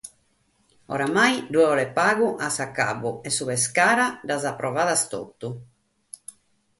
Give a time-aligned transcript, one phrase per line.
[0.95, 6.35] Oramai bi cheret pagu a s'acabbu e su Pescara las proat totu cantas.